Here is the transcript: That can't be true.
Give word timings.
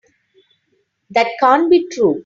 That 1.11 1.27
can't 1.39 1.69
be 1.69 1.87
true. 1.89 2.19